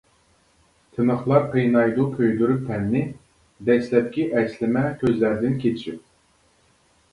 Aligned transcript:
تىنىقلار 0.95 1.45
قىينايدۇ 1.51 2.05
كۆيدۈرۈپ 2.15 2.65
تەننى، 2.71 3.03
دەسلەپكى 3.69 4.27
ئەسلىمە 4.41 4.85
كۆزلەردىن 5.05 5.57
كېچىپ. 5.63 6.05